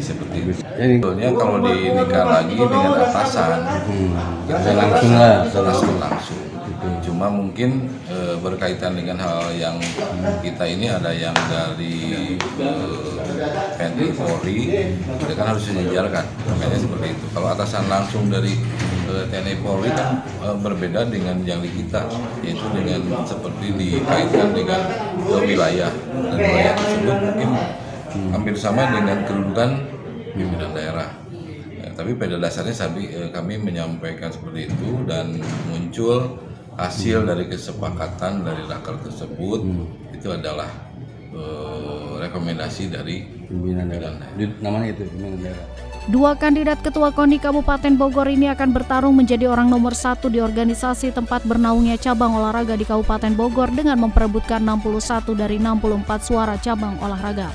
seperti 0.00 0.36
itu. 0.44 0.52
Sebetulnya 0.60 1.28
kalau 1.32 1.58
dinikah 1.64 2.24
lagi 2.28 2.56
dengan 2.56 2.92
atasan, 3.00 3.58
hmm. 3.88 4.12
kita 4.48 4.70
langsung 4.76 5.12
lah, 5.16 5.36
langsung 5.48 5.96
langsung. 6.00 6.42
cuma 7.02 7.26
mungkin 7.26 7.90
e, 8.06 8.38
berkaitan 8.38 8.94
dengan 8.94 9.18
hal 9.18 9.50
yang 9.58 9.74
kita 10.38 10.62
ini 10.70 10.86
ada 10.86 11.10
yang 11.10 11.34
dari 11.50 12.36
e, 12.38 12.68
TNI 13.76 14.06
Polri. 14.14 14.58
Kita 15.02 15.32
kan 15.36 15.46
harus 15.54 15.64
disejarkan 15.68 16.24
makanya 16.46 16.78
seperti 16.78 17.06
itu. 17.14 17.24
Kalau 17.32 17.48
atasan 17.52 17.84
langsung 17.86 18.28
dari 18.30 18.54
e, 19.06 19.14
TNI 19.30 19.54
Polri 19.60 19.90
kan 19.92 20.22
e, 20.42 20.48
berbeda 20.58 21.08
dengan 21.08 21.36
yang 21.44 21.60
di 21.60 21.70
kita 21.70 22.08
yaitu 22.42 22.66
dengan 22.72 23.00
seperti 23.26 23.66
dikaitkan 23.74 24.54
dengan 24.54 24.80
e, 25.20 25.34
wilayah. 25.44 25.92
Dan 26.12 26.36
wilayah 26.38 26.74
tersebut 26.74 27.16
mungkin 27.22 27.50
hampir 28.32 28.54
sama 28.56 28.88
dengan 28.90 29.18
kedudukan 29.28 29.70
pimpinan 30.32 30.70
daerah. 30.72 31.08
Ya, 31.76 31.88
tapi 31.92 32.16
pada 32.16 32.40
dasarnya 32.40 32.72
kami, 32.72 33.02
kami 33.32 33.54
menyampaikan 33.60 34.32
seperti 34.32 34.72
itu 34.72 35.04
dan 35.04 35.36
muncul 35.68 36.40
hasil 36.76 37.24
dari 37.24 37.48
kesepakatan 37.48 38.44
dari 38.44 38.62
raker 38.68 39.00
tersebut. 39.00 39.60
Hmm. 39.64 39.88
itu 40.16 40.32
adalah 40.32 40.85
uh, 41.36 42.18
rekomendasi 42.24 42.88
dari 42.88 43.28
pimpinan 43.46 43.92
daerah. 43.92 44.16
Namanya 44.64 44.96
itu 44.96 45.04
pimpinan 45.06 45.38
daerah. 45.44 45.66
Dua 46.06 46.38
kandidat 46.38 46.86
ketua 46.86 47.10
KONI 47.10 47.42
Kabupaten 47.42 47.98
Bogor 47.98 48.30
ini 48.30 48.46
akan 48.46 48.70
bertarung 48.70 49.18
menjadi 49.18 49.50
orang 49.50 49.66
nomor 49.66 49.90
satu 49.90 50.30
di 50.30 50.38
organisasi 50.38 51.10
tempat 51.10 51.42
bernaungnya 51.42 51.98
cabang 51.98 52.38
olahraga 52.38 52.78
di 52.78 52.86
Kabupaten 52.86 53.34
Bogor 53.34 53.74
dengan 53.74 53.98
memperebutkan 54.06 54.62
61 54.62 55.34
dari 55.34 55.58
64 55.58 56.06
suara 56.22 56.54
cabang 56.62 56.94
olahraga. 57.02 57.50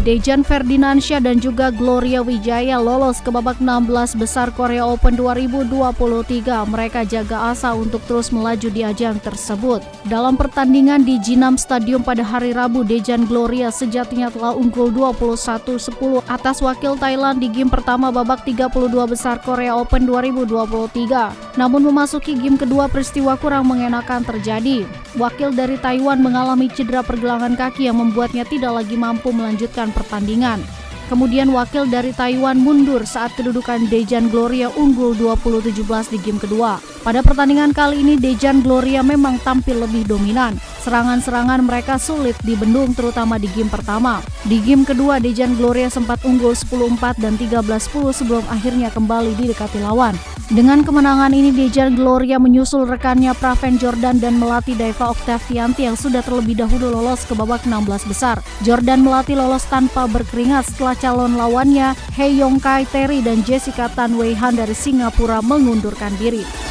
Dejan 0.00 0.40
Ferdinansyah 0.40 1.20
dan 1.20 1.44
juga 1.44 1.68
Gloria 1.68 2.24
Wijaya 2.24 2.80
lolos 2.80 3.20
ke 3.20 3.28
babak 3.28 3.60
16 3.60 4.16
besar 4.16 4.48
Korea 4.48 4.88
Open 4.88 5.12
2023. 5.12 6.40
Mereka 6.72 7.04
jaga 7.04 7.52
asa 7.52 7.76
untuk 7.76 8.00
terus 8.08 8.32
melaju 8.32 8.72
di 8.72 8.80
ajang 8.80 9.20
tersebut. 9.20 9.84
Dalam 10.08 10.40
pertandingan 10.40 11.04
di 11.04 11.20
Jinam 11.20 11.60
Stadium 11.60 12.00
pada 12.00 12.24
hari 12.24 12.56
Rabu, 12.56 12.80
Dejan 12.80 13.28
Gloria 13.28 13.68
sejatinya 13.68 14.32
telah 14.32 14.56
unggul 14.56 14.88
21-10 14.88 15.92
atas 16.32 16.64
wakil 16.64 16.96
Thailand 16.96 17.44
di 17.44 17.52
game 17.52 17.68
pertama 17.68 18.08
babak 18.08 18.40
32 18.48 18.72
besar 19.04 19.36
Korea 19.44 19.76
Open 19.76 20.08
2023. 20.08 21.60
Namun 21.60 21.84
memasuki 21.92 22.40
game 22.40 22.56
kedua 22.56 22.88
peristiwa 22.88 23.36
kurang 23.36 23.68
mengenakan 23.68 24.24
terjadi. 24.24 24.88
Wakil 25.20 25.52
dari 25.52 25.76
Taiwan 25.76 26.24
mengalami 26.24 26.72
cedera 26.72 27.04
pergelangan 27.04 27.52
kaki 27.52 27.90
yang 27.90 28.00
membuatnya 28.00 28.48
tidak 28.48 28.80
lagi 28.80 28.96
mampu 28.96 29.28
melanjutkan 29.28 29.89
pertandingan. 29.92 30.62
Kemudian 31.10 31.50
wakil 31.50 31.90
dari 31.90 32.14
Taiwan 32.14 32.62
mundur 32.62 33.02
saat 33.02 33.34
kedudukan 33.34 33.90
Dejan 33.90 34.30
Gloria 34.30 34.70
unggul 34.78 35.18
20-17 35.18 36.14
di 36.14 36.18
game 36.22 36.38
kedua. 36.38 36.78
Pada 37.00 37.24
pertandingan 37.24 37.72
kali 37.72 38.04
ini 38.04 38.20
Dejan 38.20 38.60
Gloria 38.60 39.00
memang 39.00 39.40
tampil 39.40 39.88
lebih 39.88 40.04
dominan. 40.04 40.60
Serangan-serangan 40.84 41.64
mereka 41.64 41.96
sulit 41.96 42.36
dibendung 42.44 42.92
terutama 42.92 43.40
di 43.40 43.48
game 43.56 43.72
pertama. 43.72 44.20
Di 44.44 44.60
game 44.60 44.84
kedua 44.84 45.16
Dejan 45.16 45.56
Gloria 45.56 45.88
sempat 45.88 46.20
unggul 46.28 46.52
10-4 46.52 47.16
dan 47.16 47.40
13-10 47.40 48.20
sebelum 48.20 48.44
akhirnya 48.52 48.92
kembali 48.92 49.32
didekati 49.32 49.80
lawan. 49.80 50.12
Dengan 50.52 50.84
kemenangan 50.84 51.32
ini 51.32 51.56
Dejan 51.56 51.96
Gloria 51.96 52.36
menyusul 52.36 52.84
rekannya 52.84 53.32
Praven 53.32 53.80
Jordan 53.80 54.20
dan 54.20 54.36
melatih 54.36 54.76
Deva 54.76 55.14
Octavianti 55.14 55.88
yang 55.88 55.96
sudah 55.96 56.20
terlebih 56.20 56.60
dahulu 56.60 56.92
lolos 56.92 57.24
ke 57.24 57.32
babak 57.32 57.64
16 57.64 58.10
besar. 58.12 58.44
Jordan 58.60 59.00
melatih 59.00 59.40
lolos 59.40 59.64
tanpa 59.72 60.04
berkeringat 60.04 60.68
setelah 60.68 60.98
calon 61.00 61.38
lawannya 61.38 61.96
Hei 62.12 62.44
Yong 62.44 62.60
Kai 62.60 62.84
Terry 62.84 63.24
dan 63.24 63.40
Jessica 63.40 63.88
Tan 63.88 64.20
Wei 64.20 64.36
Han 64.36 64.60
dari 64.60 64.76
Singapura 64.76 65.40
mengundurkan 65.40 66.12
diri. 66.20 66.69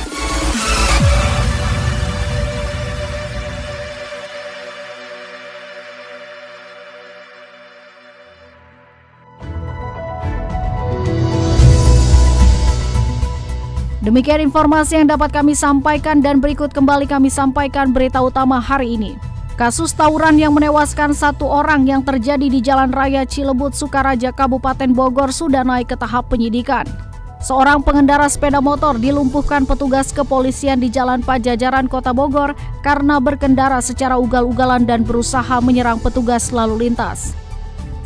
Demikian 14.09 14.41
informasi 14.41 14.97
yang 14.97 15.13
dapat 15.13 15.29
kami 15.29 15.53
sampaikan 15.53 16.17
dan 16.17 16.41
berikut 16.41 16.73
kembali 16.73 17.05
kami 17.05 17.29
sampaikan 17.29 17.93
berita 17.93 18.17
utama 18.17 18.57
hari 18.57 18.97
ini. 18.97 19.21
Kasus 19.53 19.93
tawuran 19.93 20.33
yang 20.33 20.49
menewaskan 20.57 21.13
satu 21.13 21.45
orang 21.45 21.85
yang 21.85 22.01
terjadi 22.01 22.49
di 22.49 22.57
Jalan 22.57 22.89
Raya 22.89 23.21
Cilebut, 23.21 23.77
Sukaraja, 23.77 24.33
Kabupaten 24.33 24.89
Bogor 24.97 25.29
sudah 25.29 25.61
naik 25.61 25.93
ke 25.93 25.95
tahap 26.01 26.25
penyidikan. 26.25 26.89
Seorang 27.37 27.85
pengendara 27.85 28.25
sepeda 28.25 28.57
motor 28.57 28.97
dilumpuhkan 28.97 29.69
petugas 29.69 30.09
kepolisian 30.09 30.81
di 30.81 30.89
Jalan 30.89 31.21
Pajajaran 31.21 31.85
Kota 31.85 32.09
Bogor 32.09 32.57
karena 32.81 33.21
berkendara 33.21 33.77
secara 33.77 34.17
ugal-ugalan 34.17 34.89
dan 34.89 35.05
berusaha 35.05 35.61
menyerang 35.61 36.01
petugas 36.01 36.49
lalu 36.49 36.89
lintas. 36.89 37.37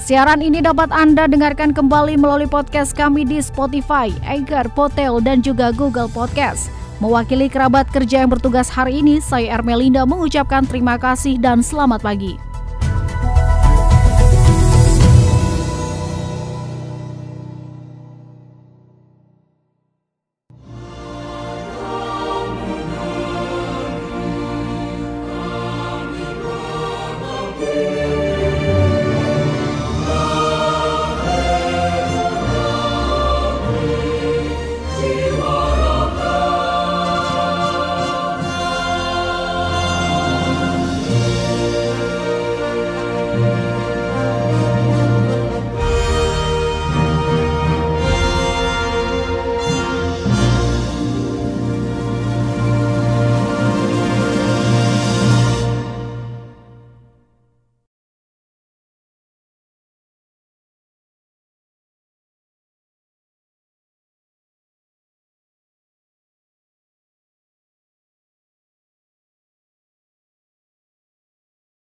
Siaran 0.01 0.41
ini 0.41 0.59
dapat 0.59 0.89
Anda 0.89 1.29
dengarkan 1.29 1.71
kembali 1.71 2.17
melalui 2.17 2.49
podcast 2.49 2.97
kami 2.97 3.25
di 3.25 3.37
Spotify, 3.39 4.09
Anchor, 4.25 4.65
Potel, 4.73 5.21
dan 5.21 5.45
juga 5.45 5.69
Google 5.69 6.09
Podcast. 6.09 6.73
Mewakili 7.01 7.51
kerabat 7.51 7.89
kerja 7.91 8.23
yang 8.23 8.31
bertugas 8.31 8.71
hari 8.71 9.03
ini, 9.03 9.19
saya 9.19 9.59
Ermelinda 9.59 10.07
mengucapkan 10.07 10.63
terima 10.63 10.95
kasih 10.95 11.37
dan 11.37 11.59
selamat 11.59 11.99
pagi. 11.99 12.52